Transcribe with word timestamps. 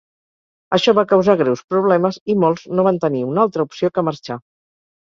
Això 0.77 0.95
va 0.99 1.03
causar 1.11 1.35
greus 1.43 1.61
problemes 1.75 2.19
i 2.35 2.39
molts 2.45 2.67
no 2.75 2.89
van 2.91 3.01
tenir 3.07 3.25
una 3.31 3.47
altra 3.47 3.71
opció 3.71 3.97
que 3.97 4.11
marxar. 4.11 4.43